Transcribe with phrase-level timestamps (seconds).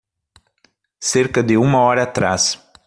[0.99, 2.59] Cerca de uma hora atrás.